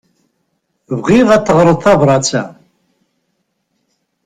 [1.01, 2.43] Bɣiɣ ad teɣṛeḍ tabrat-a.